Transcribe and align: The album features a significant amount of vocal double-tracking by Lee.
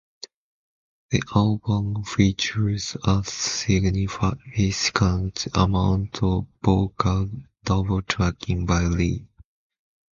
The 1.11 1.21
album 1.35 2.03
features 2.05 2.97
a 3.03 3.23
significant 3.23 5.47
amount 5.53 6.23
of 6.23 6.47
vocal 6.63 7.29
double-tracking 7.63 8.65
by 8.65 8.81
Lee. 8.85 9.27